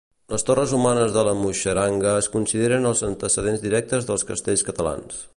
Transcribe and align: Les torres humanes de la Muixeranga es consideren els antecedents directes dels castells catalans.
Les 0.33 0.43
torres 0.45 0.71
humanes 0.77 1.11
de 1.17 1.25
la 1.27 1.33
Muixeranga 1.41 2.13
es 2.21 2.29
consideren 2.37 2.91
els 2.93 3.03
antecedents 3.11 3.65
directes 3.69 4.09
dels 4.09 4.25
castells 4.31 4.65
catalans. 4.71 5.21